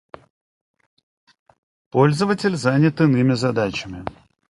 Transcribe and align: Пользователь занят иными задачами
Пользователь 1.91 2.55
занят 2.57 2.99
иными 3.01 3.33
задачами 3.35 4.03